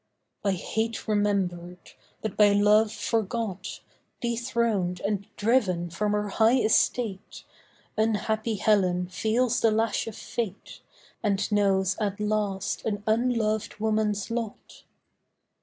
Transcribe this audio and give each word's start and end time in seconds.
By 0.41 0.53
hate 0.53 1.07
remembered, 1.07 1.91
but 2.23 2.35
by 2.35 2.53
love 2.53 2.91
forgot, 2.91 3.81
Dethroned 4.19 4.99
and 5.01 5.27
driven 5.35 5.91
from 5.91 6.13
her 6.13 6.29
high 6.29 6.57
estate, 6.57 7.43
Unhappy 7.95 8.55
Helen 8.55 9.09
feels 9.09 9.61
the 9.61 9.69
lash 9.69 10.07
of 10.07 10.15
Fate 10.15 10.79
And 11.21 11.51
knows 11.51 11.97
at 11.99 12.19
last 12.19 12.83
an 12.83 13.03
unloved 13.05 13.79
woman's 13.79 14.31
lot. 14.31 14.85